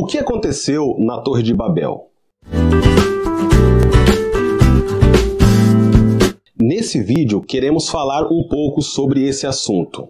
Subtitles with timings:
[0.00, 2.06] O que aconteceu na Torre de Babel?
[6.56, 10.08] Nesse vídeo queremos falar um pouco sobre esse assunto.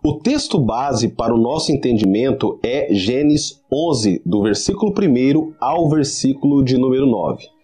[0.00, 6.62] O texto base para o nosso entendimento é Gênesis 11, do versículo 1 ao versículo
[6.62, 7.55] de número 9.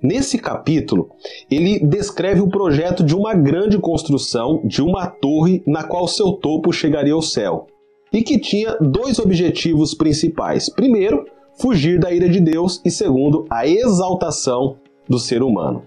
[0.00, 1.10] Nesse capítulo,
[1.50, 6.72] ele descreve o projeto de uma grande construção de uma torre na qual seu topo
[6.72, 7.66] chegaria ao céu
[8.12, 10.68] e que tinha dois objetivos principais.
[10.68, 11.26] Primeiro,
[11.60, 14.76] fugir da ira de Deus e segundo, a exaltação
[15.08, 15.82] do ser humano.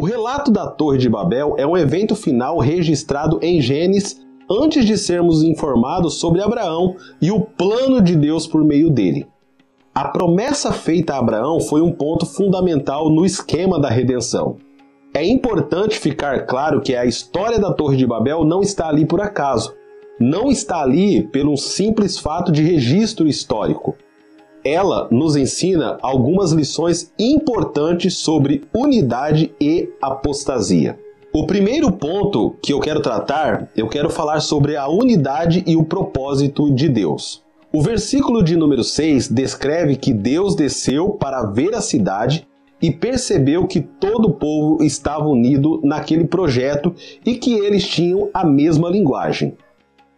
[0.00, 4.18] O relato da Torre de Babel é um evento final registrado em Gênesis
[4.50, 9.26] antes de sermos informados sobre Abraão e o plano de Deus por meio dele.
[9.94, 14.56] A promessa feita a Abraão foi um ponto fundamental no esquema da redenção.
[15.12, 19.20] É importante ficar claro que a história da Torre de Babel não está ali por
[19.20, 19.74] acaso.
[20.18, 23.94] Não está ali pelo simples fato de registro histórico.
[24.64, 30.98] Ela nos ensina algumas lições importantes sobre unidade e apostasia.
[31.34, 35.84] O primeiro ponto que eu quero tratar, eu quero falar sobre a unidade e o
[35.84, 37.41] propósito de Deus.
[37.74, 42.46] O versículo de número 6 descreve que Deus desceu para ver a cidade
[42.82, 48.44] e percebeu que todo o povo estava unido naquele projeto e que eles tinham a
[48.44, 49.56] mesma linguagem.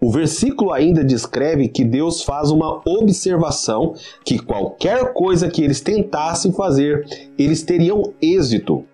[0.00, 3.94] O versículo ainda descreve que Deus faz uma observação
[4.25, 7.06] que qualquer coisa que eles tentassem fazer,
[7.38, 8.84] eles teriam êxito,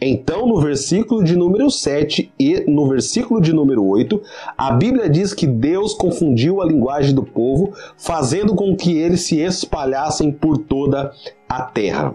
[0.00, 4.22] então, no versículo de número 7 e no versículo de número 8,
[4.56, 9.40] a Bíblia diz que Deus confundiu a linguagem do povo, fazendo com que eles se
[9.40, 11.12] espalhassem por toda
[11.48, 12.14] a terra.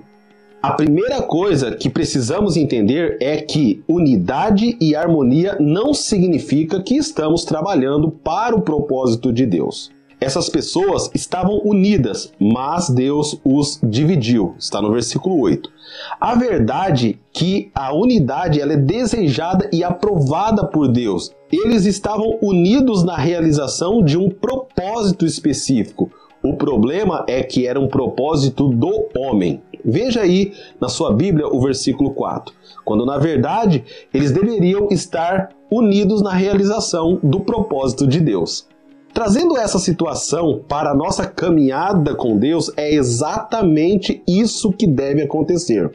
[0.62, 7.44] A primeira coisa que precisamos entender é que unidade e harmonia não significa que estamos
[7.44, 9.92] trabalhando para o propósito de Deus.
[10.24, 14.56] Essas pessoas estavam unidas, mas Deus os dividiu.
[14.58, 15.70] Está no versículo 8.
[16.18, 21.36] A verdade é que a unidade ela é desejada e aprovada por Deus.
[21.52, 26.10] Eles estavam unidos na realização de um propósito específico.
[26.42, 29.62] O problema é que era um propósito do homem.
[29.84, 32.56] Veja aí na sua Bíblia o versículo 4,
[32.86, 38.72] quando na verdade eles deveriam estar unidos na realização do propósito de Deus.
[39.14, 45.92] Trazendo essa situação para a nossa caminhada com Deus, é exatamente isso que deve acontecer.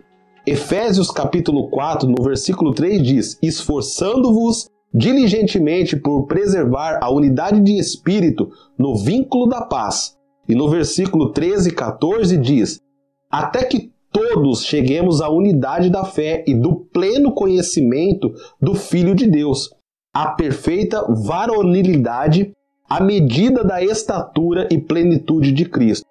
[0.47, 8.53] Efésios capítulo 4, no versículo 3 diz: "Esforçando-vos diligentemente por preservar a unidade de espírito
[8.79, 10.17] no vínculo da paz".
[10.49, 12.81] E no versículo 13 e 14 diz:
[13.29, 19.27] "Até que todos cheguemos à unidade da fé e do pleno conhecimento do Filho de
[19.27, 19.71] Deus,
[20.15, 22.53] à perfeita varonilidade
[22.89, 26.07] à medida da estatura e plenitude de Cristo,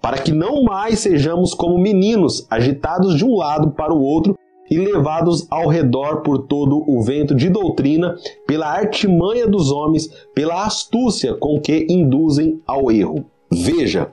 [0.00, 4.36] para que não mais sejamos como meninos, agitados de um lado para o outro
[4.70, 8.16] e levados ao redor por todo o vento de doutrina,
[8.46, 13.24] pela artimanha dos homens, pela astúcia com que induzem ao erro.
[13.50, 14.10] Veja,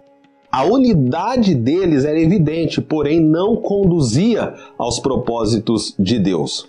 [0.51, 6.67] a unidade deles era evidente, porém não conduzia aos propósitos de Deus.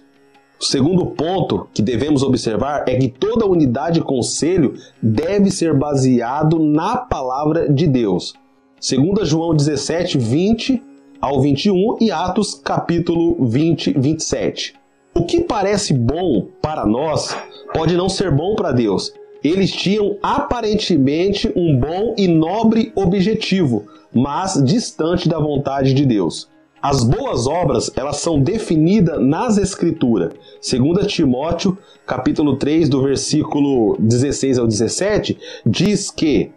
[0.61, 6.99] O segundo ponto que devemos observar é que toda unidade conselho deve ser baseado na
[6.99, 8.35] palavra de Deus.
[8.79, 10.83] 2 João 17, 20
[11.19, 14.75] ao 21 e Atos capítulo 20, 27.
[15.15, 17.35] O que parece bom para nós
[17.73, 19.15] pode não ser bom para Deus.
[19.43, 26.51] Eles tinham aparentemente um bom e nobre objetivo, mas distante da vontade de Deus.
[26.83, 30.33] As boas obras, elas são definidas nas escrituras.
[30.63, 31.77] Segundo Timóteo,
[32.07, 35.37] capítulo 3, do versículo 16 ao 17,
[35.67, 36.51] diz que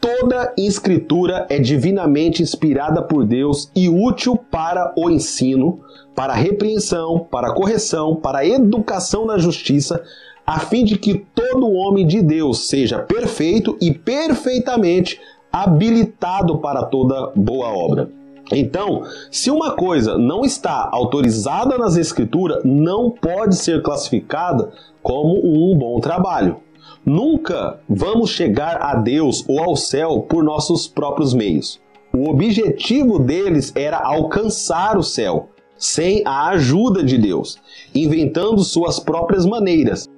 [0.00, 5.80] toda escritura é divinamente inspirada por Deus e útil para o ensino,
[6.14, 10.02] para a repreensão, para a correção, para a educação na justiça,
[10.46, 15.20] a fim de que todo homem de Deus seja perfeito e perfeitamente
[15.52, 18.10] habilitado para toda boa obra.
[18.52, 25.76] Então, se uma coisa não está autorizada nas escrituras, não pode ser classificada como um
[25.76, 26.56] bom trabalho.
[27.04, 31.80] Nunca vamos chegar a Deus ou ao céu por nossos próprios meios.
[32.12, 37.56] O objetivo deles era alcançar o céu, sem a ajuda de Deus,
[37.94, 40.08] inventando suas próprias maneiras.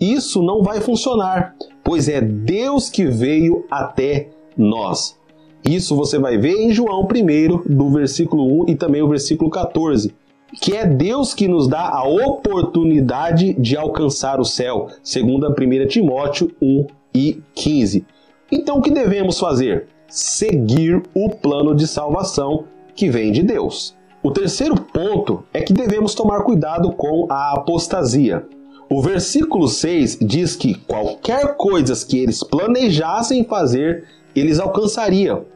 [0.00, 1.54] Isso não vai funcionar,
[1.84, 5.16] pois é Deus que veio até nós.
[5.64, 10.14] Isso você vai ver em João 1, do versículo 1 e também o versículo 14.
[10.60, 15.88] que é Deus que nos dá a oportunidade de alcançar o céu, segundo a 1
[15.88, 18.04] Timóteo 1 e 15.
[18.52, 19.86] Então o que devemos fazer?
[20.06, 22.64] Seguir o plano de salvação
[22.94, 23.96] que vem de Deus.
[24.22, 28.46] O terceiro ponto é que devemos tomar cuidado com a apostasia.
[28.88, 34.04] O versículo 6 diz que qualquer coisa que eles planejassem fazer,
[34.36, 35.46] eles alcançariam.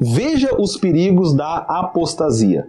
[0.00, 2.66] Veja os perigos da apostasia.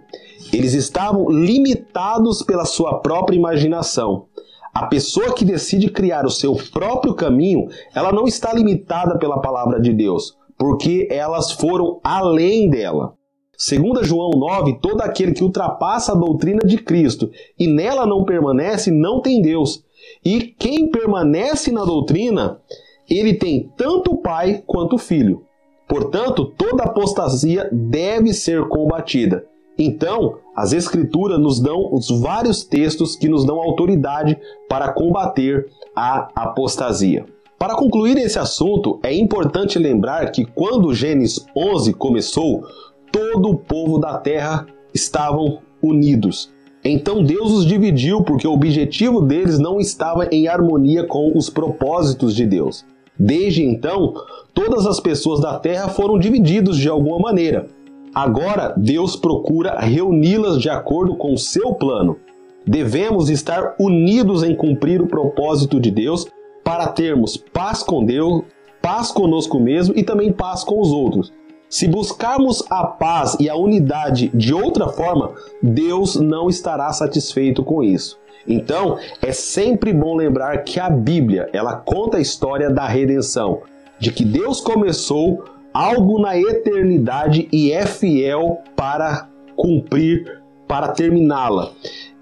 [0.52, 4.26] Eles estavam limitados pela sua própria imaginação.
[4.72, 9.80] A pessoa que decide criar o seu próprio caminho, ela não está limitada pela palavra
[9.80, 13.14] de Deus, porque elas foram além dela.
[13.56, 18.90] Segundo João 9, todo aquele que ultrapassa a doutrina de Cristo e nela não permanece,
[18.90, 19.84] não tem Deus.
[20.24, 22.60] E quem permanece na doutrina,
[23.08, 25.44] ele tem tanto o Pai quanto o Filho.
[25.88, 29.44] Portanto, toda apostasia deve ser combatida.
[29.78, 34.38] Então, as Escrituras nos dão os vários textos que nos dão autoridade
[34.68, 37.26] para combater a apostasia.
[37.58, 42.64] Para concluir esse assunto, é importante lembrar que quando Gênesis 11 começou,
[43.10, 46.52] todo o povo da terra estavam unidos.
[46.84, 52.34] Então Deus os dividiu porque o objetivo deles não estava em harmonia com os propósitos
[52.34, 52.84] de Deus.
[53.18, 54.12] Desde então,
[54.54, 57.66] todas as pessoas da terra foram divididas de alguma maneira.
[58.14, 62.16] Agora, Deus procura reuni-las de acordo com o seu plano.
[62.64, 66.26] Devemos estar unidos em cumprir o propósito de Deus
[66.62, 68.42] para termos paz com Deus,
[68.80, 71.32] paz conosco mesmo e também paz com os outros.
[71.68, 77.82] Se buscarmos a paz e a unidade de outra forma, Deus não estará satisfeito com
[77.82, 78.16] isso.
[78.46, 83.62] Então, é sempre bom lembrar que a Bíblia, ela conta a história da redenção,
[83.98, 91.72] de que Deus começou algo na eternidade e é fiel para cumprir, para terminá-la.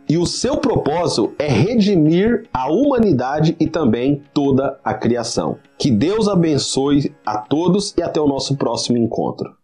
[0.08, 5.58] E o seu propósito é redimir a humanidade e também toda a criação.
[5.78, 9.54] Que Deus abençoe a todos e até o nosso próximo encontro.